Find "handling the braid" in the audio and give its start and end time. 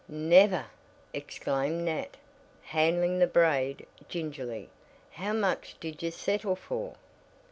2.63-3.85